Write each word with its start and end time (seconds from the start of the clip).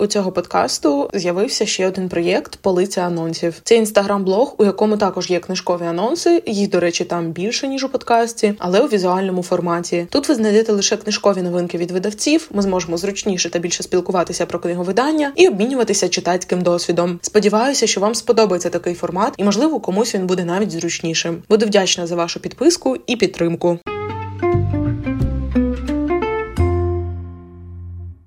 У 0.00 0.06
цього 0.06 0.32
подкасту 0.32 1.10
з'явився 1.14 1.66
ще 1.66 1.88
один 1.88 2.08
проєкт 2.08 2.56
Полиця 2.56 3.00
анонсів. 3.00 3.60
Це 3.64 3.76
інстаграм-блог, 3.76 4.54
у 4.58 4.64
якому 4.64 4.96
також 4.96 5.30
є 5.30 5.40
книжкові 5.40 5.82
анонси. 5.82 6.42
Їх, 6.46 6.70
до 6.70 6.80
речі, 6.80 7.04
там 7.04 7.30
більше 7.30 7.68
ніж 7.68 7.84
у 7.84 7.88
подкасті, 7.88 8.54
але 8.58 8.80
у 8.80 8.86
візуальному 8.86 9.42
форматі. 9.42 10.06
Тут 10.10 10.28
ви 10.28 10.34
знайдете 10.34 10.72
лише 10.72 10.96
книжкові 10.96 11.42
новинки 11.42 11.78
від 11.78 11.90
видавців. 11.90 12.48
Ми 12.52 12.62
зможемо 12.62 12.96
зручніше 12.96 13.50
та 13.50 13.58
більше 13.58 13.82
спілкуватися 13.82 14.46
про 14.46 14.58
книговидання 14.58 15.32
і 15.36 15.48
обмінюватися 15.48 16.08
читацьким 16.08 16.62
досвідом. 16.62 17.18
Сподіваюся, 17.22 17.86
що 17.86 18.00
вам 18.00 18.14
сподобається 18.14 18.70
такий 18.70 18.94
формат, 18.94 19.34
і 19.36 19.44
можливо 19.44 19.80
комусь 19.80 20.14
він 20.14 20.26
буде 20.26 20.44
навіть 20.44 20.70
зручнішим. 20.70 21.42
Буду 21.48 21.66
вдячна 21.66 22.06
за 22.06 22.16
вашу 22.16 22.40
підписку 22.40 22.96
і 23.06 23.16
підтримку. 23.16 23.78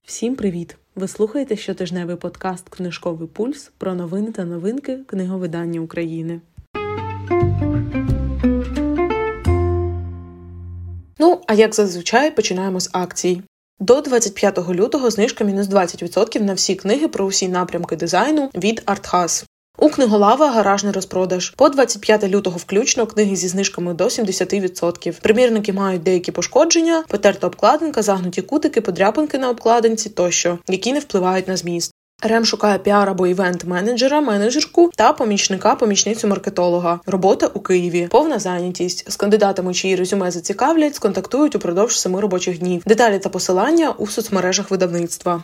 Всім 0.06 0.36
привіт! 0.36 0.81
Ви 0.96 1.08
слухаєте 1.08 1.56
щотижневий 1.56 2.16
подкаст 2.16 2.70
Книжковий 2.70 3.28
пульс 3.28 3.72
про 3.78 3.94
новини 3.94 4.32
та 4.32 4.46
новинки 4.46 5.00
книговидання 5.08 5.82
України. 5.82 6.42
Ну, 11.20 11.42
а 11.48 11.54
як 11.54 11.76
зазвичай 11.76 12.36
починаємо 12.36 12.80
з 12.80 12.90
акцій. 12.94 13.42
До 13.80 14.02
25 14.02 14.70
лютого 14.70 15.10
знижка 15.10 15.44
мінус 15.44 15.68
20% 15.68 16.42
на 16.42 16.54
всі 16.54 16.76
книги 16.76 17.08
про 17.08 17.26
усі 17.26 17.48
напрямки 17.48 17.96
дизайну 17.96 18.50
від 18.56 18.82
Артхас. 18.86 19.46
У 19.82 19.90
книголава 19.90 20.52
гаражний 20.52 20.94
розпродаж. 20.94 21.50
По 21.50 21.70
25 21.70 22.24
лютого 22.24 22.58
включно 22.58 23.08
книги 23.08 23.36
зі 23.36 23.48
знижками 23.48 23.94
до 23.94 24.04
70%. 24.04 25.22
Примірники 25.22 25.74
мають 25.74 26.04
деякі 26.04 26.32
пошкодження, 26.32 27.04
потерта 27.08 27.48
обкладинка, 27.48 28.02
загнуті 28.02 28.42
кутики, 28.42 28.82
подряпинки 28.82 29.38
на 29.38 29.50
обкладинці 29.50 30.10
тощо, 30.10 30.60
які 30.68 30.94
не 30.94 31.00
впливають 31.00 31.48
на 31.48 31.58
зміст. 31.58 31.92
РМ 32.24 32.46
шукає 32.46 32.78
піар 32.78 33.10
або 33.10 33.28
івент-менеджера, 33.28 34.22
менеджерку 34.22 34.90
та 34.96 35.14
помічника, 35.14 35.76
помічницю 35.76 36.28
маркетолога. 36.28 37.00
Робота 37.06 37.48
у 37.54 37.60
Києві, 37.60 38.08
повна 38.12 38.40
зайнятість 38.40 39.12
з 39.12 39.16
кандидатами, 39.16 39.74
чиї 39.74 39.96
резюме 39.96 40.32
зацікавлять, 40.32 40.96
сконтактують 40.96 41.56
упродовж 41.56 42.00
семи 42.00 42.22
робочих 42.22 42.60
днів. 42.60 42.84
Деталі 42.86 43.20
та 43.20 43.30
посилання 43.30 43.92
у 43.92 44.08
соцмережах 44.08 44.72
видавництва. 44.72 45.44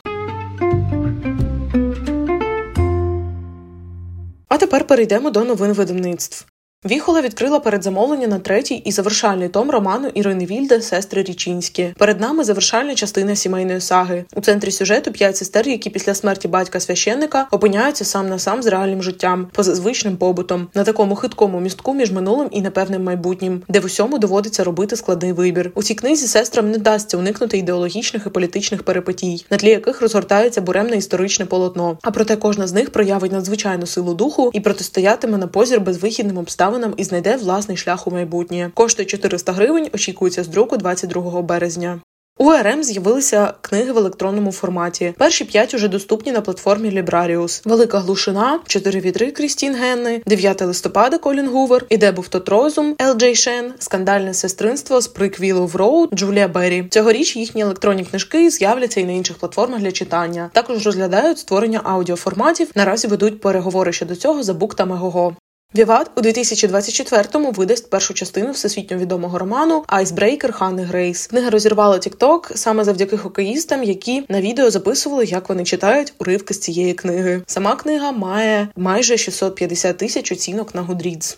А 4.58 4.60
тепер 4.60 4.88
перейдемо 4.88 5.30
до 5.30 5.44
новин 5.44 5.74
видавництв. 5.74 6.46
Віхола 6.86 7.22
відкрила 7.22 7.60
передзамовлення 7.60 8.28
на 8.28 8.40
третій 8.40 8.76
і 8.76 8.92
завершальний 8.92 9.50
том 9.50 9.72
роману 9.72 10.08
Ірини 10.08 10.46
Вільде 10.46 10.82
Сестри 10.82 11.24
Річинські. 11.24 11.94
Перед 11.98 12.20
нами 12.20 12.44
завершальна 12.44 12.96
частина 12.96 13.36
сімейної 13.36 13.82
саги. 13.82 14.26
У 14.36 14.42
центрі 14.42 14.72
сюжету 14.72 15.12
п'ять 15.12 15.38
сестер, 15.38 15.68
які 15.68 15.90
після 15.90 16.14
смерті 16.14 16.48
батька 16.48 16.80
священника 16.80 17.48
опиняються 17.52 18.06
сам 18.06 18.30
на 18.30 18.40
сам 18.40 18.64
з 18.64 18.68
реальним 18.68 19.04
життям, 19.04 19.48
поза 19.54 19.76
звичним 19.76 20.18
побутом, 20.18 20.68
на 20.74 20.84
такому 20.84 21.16
хиткому 21.16 21.60
містку 21.60 21.94
між 21.94 22.12
минулим 22.12 22.48
і 22.52 22.62
непевним 22.62 23.04
майбутнім, 23.04 23.64
де 23.70 23.80
в 23.80 23.86
усьому 23.86 24.18
доводиться 24.18 24.64
робити 24.64 24.96
складний 24.96 25.34
вибір. 25.34 25.72
У 25.76 25.84
цій 25.84 25.96
книзі 25.96 26.28
сестрам 26.28 26.72
не 26.72 26.78
вдасться 26.78 27.18
уникнути 27.18 27.58
ідеологічних 27.58 28.24
і 28.26 28.30
політичних 28.30 28.84
перипетій, 28.84 29.46
на 29.50 29.58
тлі 29.58 29.70
яких 29.70 30.02
розгортається 30.02 30.62
буремне 30.62 30.98
історичне 30.98 31.46
полотно. 31.46 31.98
А 32.02 32.12
проте 32.12 32.36
кожна 32.36 32.68
з 32.68 32.74
них 32.74 32.90
проявить 32.90 33.32
надзвичайну 33.32 33.86
силу 33.86 34.14
духу 34.14 34.50
і 34.54 34.60
протистоятиме 34.60 35.38
на 35.38 35.48
позір 35.48 35.82
безвихідним 35.82 36.38
обставинам 36.38 36.67
обставинам 36.68 36.94
і 36.98 37.04
знайде 37.04 37.36
власний 37.36 37.78
шлях 37.78 38.08
у 38.08 38.12
майбутнє. 38.12 38.72
Коштує 38.74 39.06
400 39.06 39.52
гривень. 39.52 39.90
Очікується 39.94 40.44
з 40.44 40.48
друку 40.48 40.78
22 40.78 41.42
березня. 41.42 42.00
У 42.40 42.52
РМ 42.52 42.84
з'явилися 42.84 43.54
книги 43.62 43.92
в 43.92 43.98
електронному 43.98 44.52
форматі. 44.52 45.14
Перші 45.18 45.46
п'ять 45.46 45.74
уже 45.74 45.88
доступні 45.88 46.32
на 46.32 46.42
платформі 46.42 46.90
Librarius. 46.90 47.62
Велика 47.66 48.00
глушина, 48.00 48.60
чотири 48.68 49.00
вітри 49.00 49.32
Крістін 49.32 49.76
Генни, 49.76 50.22
9 50.26 50.62
листопада 50.62 51.18
Колін 51.18 51.48
Гувер, 51.48 51.86
І 51.90 51.97
де 51.97 52.12
був 52.12 52.28
той 52.28 52.50
розум, 52.50 52.96
Елджей 53.02 53.36
Шен, 53.36 53.74
скандальне 53.80 54.34
сестринство 54.34 55.02
з 55.02 55.08
Приквіллоу-роуд, 55.08 56.10
Джулія 56.14 56.48
Беррі. 56.48 56.88
Цьогоріч 56.90 57.36
їхні 57.36 57.62
електронні 57.62 58.06
книжки 58.06 58.50
з'являться 58.50 59.02
і 59.02 59.06
на 59.06 59.12
інших 59.12 59.38
платформах 59.38 59.80
для 59.80 59.92
читання. 59.92 60.50
Також 60.54 60.86
розглядають 60.86 61.40
створення 61.40 61.82
аудіоформатів. 61.84 62.72
Наразі 62.76 63.08
ведуть 63.08 63.42
переговори 63.42 63.94
щодо 63.94 64.16
цього 64.16 64.44
з 64.44 64.54
Абук 64.54 64.76
та 64.76 64.86
Мегого. 64.86 65.36
Віват 65.76 66.12
у 66.16 66.22
2024-му 66.22 67.52
видасть 67.52 67.90
першу 67.90 68.14
частину 68.14 68.52
всесвітньо 68.52 68.98
відомого 68.98 69.38
роману 69.38 69.84
Айсбрейкер 69.88 70.52
Ханни 70.52 70.84
Грейс. 70.84 71.28
Книга 71.28 71.50
розірвала 71.50 71.98
TikTok 71.98 72.58
саме 72.58 72.84
завдяки 72.84 73.18
хокеїстам, 73.18 73.84
які 73.84 74.26
на 74.30 74.42
відео 74.42 74.70
записували, 74.70 75.26
як 75.26 75.50
вони 75.50 75.64
читають 75.64 76.14
уривки 76.20 76.54
з 76.54 76.60
цієї 76.60 76.94
книги. 76.94 77.42
Сама 77.48 77.76
книга 77.76 78.12
має 78.12 78.68
майже 78.76 79.18
650 79.18 79.98
тисяч 79.98 80.32
оцінок 80.32 80.76
на 80.76 80.84
Goodreads. 80.84 81.38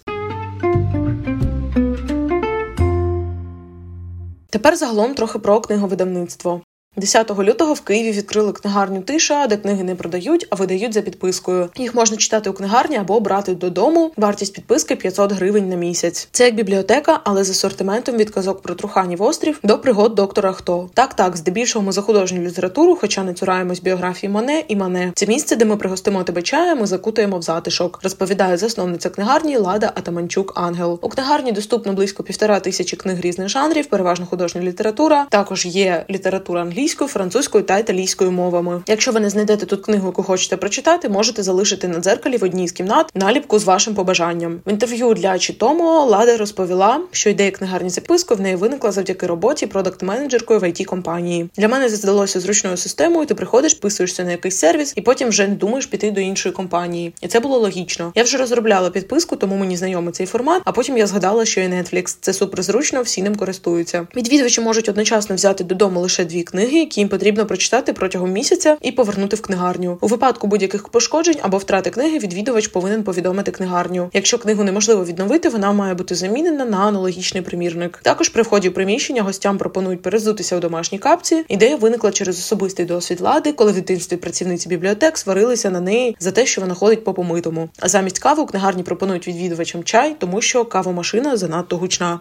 Тепер 4.49 4.75
загалом 4.75 5.13
трохи 5.13 5.39
про 5.39 5.61
книговидавництво. 5.61 6.61
10 6.99 7.39
лютого 7.39 7.73
в 7.73 7.81
Києві 7.81 8.11
відкрили 8.11 8.51
книгарню 8.53 9.01
Тиша, 9.01 9.47
де 9.47 9.57
книги 9.57 9.83
не 9.83 9.95
продають, 9.95 10.47
а 10.49 10.55
видають 10.55 10.93
за 10.93 11.01
підпискою. 11.01 11.69
Їх 11.77 11.95
можна 11.95 12.17
читати 12.17 12.49
у 12.49 12.53
книгарні 12.53 12.97
або 12.97 13.19
брати 13.19 13.55
додому. 13.55 14.11
Вартість 14.17 14.53
підписки 14.53 14.95
500 14.95 15.31
гривень 15.31 15.69
на 15.69 15.75
місяць. 15.75 16.27
Це 16.31 16.45
як 16.45 16.55
бібліотека, 16.55 17.19
але 17.23 17.43
з 17.43 17.49
асортиментом 17.49 18.17
від 18.17 18.29
казок 18.29 18.61
про 18.61 18.75
Труханів 18.75 19.21
острів 19.21 19.59
до 19.63 19.77
пригод 19.77 20.15
доктора 20.15 20.51
Хто. 20.51 20.89
Так, 20.93 21.13
так, 21.13 21.37
здебільшого 21.37 21.85
ми 21.85 21.91
за 21.91 22.01
художню 22.01 22.41
літературу, 22.41 22.97
хоча 23.01 23.23
не 23.23 23.33
цураємось 23.33 23.81
біографії 23.81 24.29
Мане 24.29 24.63
і 24.67 24.75
Мане. 24.75 25.11
Це 25.15 25.27
місце, 25.27 25.55
де 25.55 25.65
ми 25.65 25.77
пригостимо 25.77 26.23
тебе 26.23 26.41
чаєм 26.41 26.83
і 26.83 26.85
закутуємо 26.85 27.39
в 27.39 27.41
затишок. 27.41 27.99
Розповідає 28.03 28.57
засновниця 28.57 29.09
книгарні 29.09 29.57
Лада 29.57 29.91
Атаманчук 29.95 30.53
Ангел. 30.55 30.99
У 31.01 31.09
книгарні 31.09 31.51
доступно 31.51 31.93
близько 31.93 32.23
півтора 32.23 32.59
тисячі 32.59 32.97
книг 32.97 33.19
різних 33.21 33.49
жанрів, 33.49 33.85
переважно 33.85 34.25
художня 34.25 34.61
література. 34.61 35.27
Також 35.29 35.65
є 35.65 36.05
література 36.09 36.61
англійська 36.61 36.88
англійською, 36.89 37.07
французькою 37.07 37.63
та 37.63 37.77
італійською 37.77 38.31
мовами. 38.31 38.81
Якщо 38.87 39.11
ви 39.11 39.19
не 39.19 39.29
знайдете 39.29 39.65
тут 39.65 39.81
книгу, 39.85 40.07
яку 40.07 40.23
хочете 40.23 40.57
прочитати, 40.57 41.09
можете 41.09 41.43
залишити 41.43 41.87
на 41.87 41.99
дзеркалі 41.99 42.37
в 42.37 42.43
одній 42.43 42.67
з 42.67 42.71
кімнат 42.71 43.11
наліпку 43.15 43.59
з 43.59 43.63
вашим 43.63 43.95
побажанням. 43.95 44.61
В 44.65 44.69
інтерв'ю 44.69 45.13
для 45.13 45.39
Чітомо 45.39 46.05
Лада 46.05 46.37
розповіла, 46.37 47.01
що 47.11 47.29
ідея 47.29 47.51
книгарні 47.51 47.89
записку 47.89 48.35
в 48.35 48.41
неї 48.41 48.55
виникла 48.55 48.91
завдяки 48.91 49.27
роботі 49.27 49.65
продакт-менеджеркою 49.65 50.59
в 50.59 50.63
it 50.63 50.85
компанії. 50.85 51.49
Для 51.57 51.67
мене 51.67 51.89
це 51.89 51.95
здалося 51.95 52.39
зручною 52.39 52.77
системою. 52.77 53.25
Ти 53.25 53.35
приходиш, 53.35 53.73
писуєшся 53.73 54.23
на 54.23 54.31
якийсь 54.31 54.57
сервіс, 54.57 54.93
і 54.95 55.01
потім 55.01 55.29
вже 55.29 55.47
не 55.47 55.55
думаєш 55.55 55.85
піти 55.85 56.11
до 56.11 56.21
іншої 56.21 56.53
компанії. 56.53 57.13
І 57.21 57.27
це 57.27 57.39
було 57.39 57.57
логічно. 57.57 58.11
Я 58.15 58.23
вже 58.23 58.37
розробляла 58.37 58.89
підписку, 58.89 59.35
тому 59.35 59.55
мені 59.55 59.77
знайомий 59.77 60.13
цей 60.13 60.25
формат. 60.25 60.61
А 60.65 60.71
потім 60.71 60.97
я 60.97 61.07
згадала, 61.07 61.45
що 61.45 61.61
і 61.61 61.67
Netflix. 61.67 62.17
Це 62.21 62.33
суперзручно, 62.33 63.01
всі 63.01 63.23
ним 63.23 63.35
користуються. 63.35 64.07
Відвідувачі 64.15 64.61
можуть 64.61 64.89
одночасно 64.89 65.35
взяти 65.35 65.63
додому 65.63 65.99
лише 65.99 66.25
дві 66.25 66.43
книги 66.43 66.68
які 66.77 67.01
їм 67.01 67.09
потрібно 67.09 67.45
прочитати 67.45 67.93
протягом 67.93 68.31
місяця 68.31 68.77
і 68.81 68.91
повернути 68.91 69.35
в 69.35 69.41
книгарню. 69.41 69.97
У 70.01 70.07
випадку 70.07 70.47
будь-яких 70.47 70.89
пошкоджень 70.89 71.37
або 71.41 71.57
втрати 71.57 71.89
книги 71.89 72.19
відвідувач 72.19 72.67
повинен 72.67 73.03
повідомити 73.03 73.51
книгарню. 73.51 74.09
Якщо 74.13 74.37
книгу 74.37 74.63
неможливо 74.63 75.05
відновити, 75.05 75.49
вона 75.49 75.71
має 75.71 75.93
бути 75.93 76.15
замінена 76.15 76.65
на 76.65 76.77
аналогічний 76.77 77.43
примірник. 77.43 77.99
Також 78.03 78.29
при 78.29 78.43
вході 78.43 78.69
в 78.69 78.73
приміщення 78.73 79.21
гостям 79.21 79.57
пропонують 79.57 80.01
перезутися 80.01 80.57
у 80.57 80.59
домашній 80.59 80.99
капці. 80.99 81.45
Ідея 81.47 81.75
виникла 81.75 82.11
через 82.11 82.39
особистий 82.39 82.85
досвід 82.85 83.21
лади, 83.21 83.51
коли 83.51 83.71
в 83.71 83.75
дитинстві 83.75 84.17
працівниці 84.17 84.69
бібліотек 84.69 85.17
сварилися 85.17 85.69
на 85.69 85.79
неї 85.79 86.15
за 86.19 86.31
те, 86.31 86.45
що 86.45 86.61
вона 86.61 86.73
ходить 86.73 87.03
по 87.03 87.13
помитому. 87.13 87.69
А 87.79 87.89
замість 87.89 88.19
кави 88.19 88.43
у 88.43 88.45
книгарні 88.45 88.83
пропонують 88.83 89.27
відвідувачам 89.27 89.83
чай, 89.83 90.15
тому 90.19 90.41
що 90.41 90.65
кавомашина 90.65 91.37
занадто 91.37 91.77
гучна. 91.77 92.19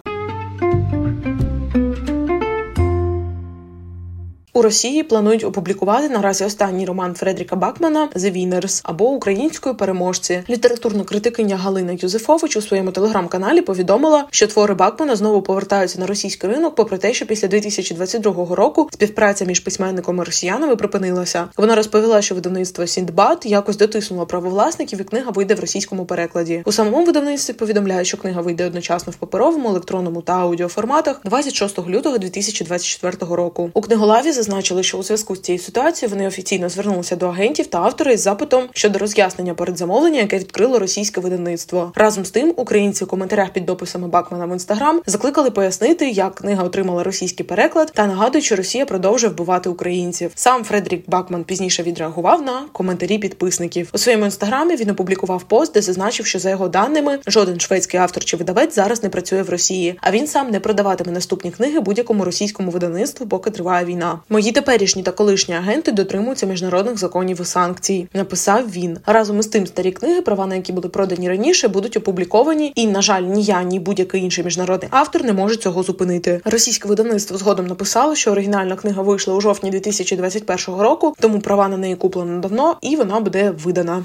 У 4.53 4.61
Росії 4.61 5.03
планують 5.03 5.43
опублікувати 5.43 6.09
наразі 6.09 6.45
останній 6.45 6.85
роман 6.85 7.13
Фредріка 7.13 7.55
Бакмана 7.55 8.09
«The 8.15 8.37
Winners» 8.37 8.81
або 8.83 9.09
українською 9.09 9.75
переможці. 9.75 10.43
Літературна 10.49 11.03
критикиня 11.03 11.55
Галина 11.55 11.97
Юзефович 11.99 12.57
у 12.57 12.61
своєму 12.61 12.91
телеграм-каналі 12.91 13.61
повідомила, 13.61 14.25
що 14.31 14.47
твори 14.47 14.73
Бакмана 14.73 15.15
знову 15.15 15.41
повертаються 15.41 15.99
на 15.99 16.05
російський 16.05 16.49
ринок, 16.49 16.75
попри 16.75 16.97
те, 16.97 17.13
що 17.13 17.25
після 17.25 17.47
2022 17.47 18.55
року 18.55 18.89
співпраця 18.93 19.45
між 19.45 19.59
письменником 19.59 20.17
і 20.17 20.23
росіянами 20.23 20.75
припинилася. 20.75 21.47
Вона 21.57 21.75
розповіла, 21.75 22.21
що 22.21 22.35
видавництво 22.35 22.87
Сіндбад 22.87 23.41
якось 23.45 23.77
дотиснуло 23.77 24.25
правовласників, 24.25 25.01
і 25.01 25.03
книга 25.03 25.31
вийде 25.31 25.55
в 25.55 25.59
російському 25.59 26.05
перекладі. 26.05 26.61
У 26.65 26.71
самому 26.71 27.05
видавництві 27.05 27.53
повідомляють, 27.53 28.07
що 28.07 28.17
книга 28.17 28.41
вийде 28.41 28.65
одночасно 28.65 29.11
в 29.11 29.15
паперовому, 29.15 29.69
електронному 29.69 30.21
та 30.21 30.33
аудіоформатах 30.33 31.21
26 31.25 31.79
лютого 31.79 32.17
2024 32.17 33.35
року. 33.35 33.69
У 33.73 33.81
книголаві 33.81 34.31
зазначили, 34.39 34.83
що 34.83 34.97
у 34.97 35.03
зв'язку 35.03 35.35
з 35.35 35.41
цією 35.41 35.63
ситуацією 35.63 36.15
вони 36.15 36.27
офіційно 36.27 36.69
звернулися 36.69 37.15
до 37.15 37.27
агентів 37.27 37.67
та 37.67 37.77
автора 37.77 38.11
із 38.11 38.21
запитом 38.21 38.63
щодо 38.73 38.99
роз'яснення 38.99 39.53
передзамовлення, 39.53 40.19
яке 40.19 40.37
відкрило 40.37 40.79
російське 40.79 41.21
видавництво. 41.21 41.91
Разом 41.95 42.25
з 42.25 42.31
тим, 42.31 42.53
українці 42.57 43.03
в 43.03 43.07
коментарях 43.07 43.49
під 43.49 43.65
дописами 43.65 44.07
Бакмана 44.07 44.45
в 44.45 44.51
інстаграм 44.51 45.01
закликали 45.05 45.51
пояснити, 45.51 46.09
як 46.09 46.35
книга 46.35 46.63
отримала 46.63 47.03
російський 47.03 47.45
переклад, 47.45 47.91
та 47.95 48.07
нагадують, 48.07 48.45
що 48.45 48.55
Росія 48.55 48.85
продовжує 48.85 49.33
вбивати 49.33 49.69
українців. 49.69 50.31
Сам 50.35 50.63
Фредерік 50.63 51.09
Бакман 51.09 51.43
пізніше 51.43 51.83
відреагував 51.83 52.41
на 52.41 52.61
коментарі 52.71 53.17
підписників. 53.17 53.89
У 53.93 53.97
своєму 53.97 54.25
інстаграмі 54.25 54.75
він 54.75 54.89
опублікував 54.89 55.43
пост, 55.43 55.73
де 55.73 55.81
зазначив, 55.81 56.25
що 56.25 56.39
за 56.39 56.49
його 56.49 56.67
даними 56.67 57.19
жоден 57.27 57.59
шведський 57.59 57.99
автор 57.99 58.25
чи 58.25 58.37
видавець 58.37 58.75
зараз 58.75 59.03
не 59.03 59.09
працює 59.09 59.41
в 59.41 59.49
Росії, 59.49 59.99
а 60.01 60.11
він 60.11 60.27
сам 60.27 60.49
не 60.49 60.59
продаватиме 60.59 61.11
наступні 61.11 61.51
книги 61.51 61.79
будь-якому 61.79 62.25
російському 62.25 62.71
видавництву, 62.71 63.27
поки 63.27 63.51
триває 63.51 63.85
війна. 63.85 64.19
Мої 64.31 64.51
теперішні 64.51 65.03
та 65.03 65.11
колишні 65.11 65.55
агенти 65.55 65.91
дотримуються 65.91 66.45
міжнародних 66.45 66.97
законів 66.97 67.41
і 67.41 67.45
санкцій. 67.45 68.07
Написав 68.13 68.71
він 68.71 68.97
разом 69.05 69.39
із 69.39 69.47
тим 69.47 69.67
старі 69.67 69.91
книги, 69.91 70.21
права 70.21 70.45
на 70.47 70.55
які 70.55 70.73
були 70.73 70.89
продані 70.89 71.29
раніше, 71.29 71.67
будуть 71.67 71.97
опубліковані, 71.97 72.71
і 72.75 72.87
на 72.87 73.01
жаль, 73.01 73.21
ні 73.21 73.43
я, 73.43 73.63
ні 73.63 73.79
будь-який 73.79 74.23
інший 74.23 74.43
міжнародний 74.43 74.89
автор 74.91 75.23
не 75.23 75.33
може 75.33 75.55
цього 75.55 75.83
зупинити. 75.83 76.41
Російське 76.45 76.89
видавництво 76.89 77.37
згодом 77.37 77.67
написало, 77.67 78.15
що 78.15 78.31
оригінальна 78.31 78.75
книга 78.75 79.01
вийшла 79.01 79.33
у 79.33 79.41
жовтні 79.41 79.69
2021 79.69 80.81
року, 80.81 81.15
тому 81.19 81.39
права 81.39 81.67
на 81.67 81.77
неї 81.77 81.95
куплено 81.95 82.39
давно, 82.39 82.77
і 82.81 82.95
вона 82.95 83.19
буде 83.19 83.51
видана. 83.51 84.03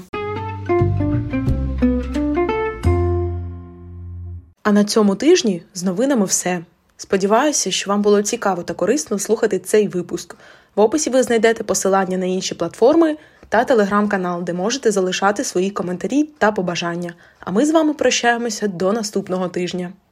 А 4.63 4.71
на 4.71 4.83
цьому 4.83 5.15
тижні 5.15 5.61
з 5.73 5.83
новинами 5.83 6.25
все. 6.25 6.61
Сподіваюся, 6.97 7.71
що 7.71 7.89
вам 7.89 8.01
було 8.01 8.21
цікаво 8.21 8.63
та 8.63 8.73
корисно 8.73 9.19
слухати 9.19 9.59
цей 9.59 9.87
випуск. 9.87 10.35
В 10.75 10.81
описі 10.81 11.09
ви 11.09 11.23
знайдете 11.23 11.63
посилання 11.63 12.17
на 12.17 12.25
інші 12.25 12.55
платформи 12.55 13.17
та 13.49 13.63
телеграм-канал, 13.63 14.43
де 14.43 14.53
можете 14.53 14.91
залишати 14.91 15.43
свої 15.43 15.69
коментарі 15.69 16.23
та 16.23 16.51
побажання. 16.51 17.13
А 17.39 17.51
ми 17.51 17.65
з 17.65 17.71
вами 17.71 17.93
прощаємося 17.93 18.67
до 18.67 18.93
наступного 18.93 19.49
тижня. 19.49 19.93